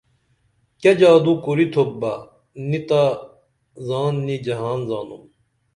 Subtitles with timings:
[0.81, 2.13] کیہ جادو کُریتُھوپ بہ
[2.69, 3.01] نی تہ
[3.87, 5.23] زان نی جہان زانُم